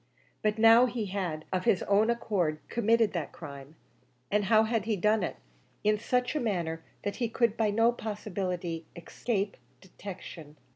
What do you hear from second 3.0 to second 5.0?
that crime; and how had he